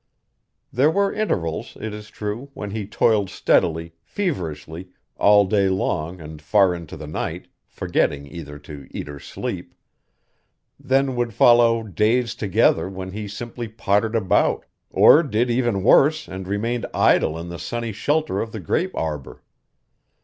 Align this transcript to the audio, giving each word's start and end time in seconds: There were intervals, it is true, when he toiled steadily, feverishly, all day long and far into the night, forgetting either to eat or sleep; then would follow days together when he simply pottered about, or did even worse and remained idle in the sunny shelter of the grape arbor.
There 0.73 0.89
were 0.89 1.13
intervals, 1.13 1.77
it 1.79 1.93
is 1.93 2.09
true, 2.09 2.49
when 2.55 2.71
he 2.71 2.87
toiled 2.87 3.29
steadily, 3.29 3.93
feverishly, 4.01 4.89
all 5.17 5.45
day 5.45 5.69
long 5.69 6.19
and 6.19 6.41
far 6.41 6.73
into 6.73 6.97
the 6.97 7.05
night, 7.05 7.49
forgetting 7.67 8.25
either 8.25 8.57
to 8.57 8.87
eat 8.89 9.07
or 9.07 9.19
sleep; 9.19 9.75
then 10.79 11.15
would 11.15 11.35
follow 11.35 11.83
days 11.83 12.33
together 12.33 12.89
when 12.89 13.11
he 13.11 13.27
simply 13.27 13.67
pottered 13.67 14.15
about, 14.15 14.65
or 14.89 15.21
did 15.21 15.51
even 15.51 15.83
worse 15.83 16.27
and 16.27 16.47
remained 16.47 16.87
idle 16.95 17.37
in 17.37 17.49
the 17.49 17.59
sunny 17.59 17.91
shelter 17.91 18.41
of 18.41 18.53
the 18.53 18.59
grape 18.59 18.95
arbor. 18.95 19.43